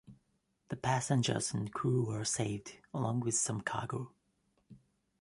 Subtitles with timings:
[0.69, 4.11] The passengers and crew were saved, along with some cargo.